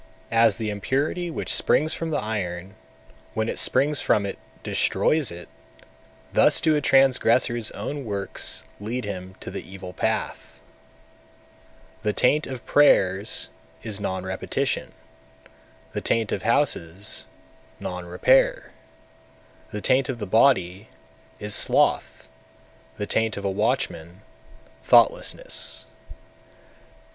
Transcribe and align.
240. 0.29 0.47
As 0.47 0.57
the 0.57 0.69
impurity 0.71 1.29
which 1.29 1.53
springs 1.53 1.93
from 1.93 2.09
the 2.09 2.17
iron, 2.17 2.73
when 3.35 3.47
it 3.47 3.59
springs 3.59 4.01
from 4.01 4.25
it, 4.25 4.39
destroys 4.63 5.29
it; 5.29 5.47
thus 6.33 6.59
do 6.59 6.75
a 6.75 6.81
transgressor's 6.81 7.69
own 7.73 8.03
works 8.03 8.63
lead 8.79 9.05
him 9.05 9.35
to 9.39 9.51
the 9.51 9.61
evil 9.61 9.93
path. 9.93 10.59
241. 12.01 12.01
The 12.01 12.13
taint 12.13 12.47
of 12.47 12.65
prayers 12.65 13.49
is 13.83 13.99
non 13.99 14.25
repetition; 14.25 14.93
the 15.93 16.01
taint 16.01 16.31
of 16.31 16.41
houses, 16.41 17.27
non 17.79 18.05
repair; 18.07 18.71
the 19.71 19.81
taint 19.81 20.09
of 20.09 20.17
the 20.17 20.25
body 20.25 20.87
is 21.39 21.53
sloth; 21.53 22.27
the 22.97 23.05
taint 23.05 23.37
of 23.37 23.45
a 23.45 23.51
watchman, 23.51 24.21
thoughtlessness. 24.83 25.85